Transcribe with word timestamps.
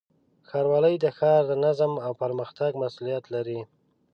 ښاروالۍ 0.49 0.95
د 0.99 1.05
ښار 1.17 1.41
د 1.47 1.53
نظم 1.65 1.91
او 2.05 2.11
پرمختګ 2.21 2.71
مسؤلیت 2.83 3.23
لري. 3.35 3.59